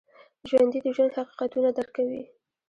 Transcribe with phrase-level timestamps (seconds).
[0.49, 2.23] ژوندي د ژوند حقیقتونه درک کوي